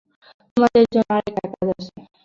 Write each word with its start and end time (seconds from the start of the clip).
তোমাদের 0.57 0.83
জন্য 0.93 1.09
আরেকটা 1.11 1.43
কাজ 1.51 1.67
আছে। 1.73 1.89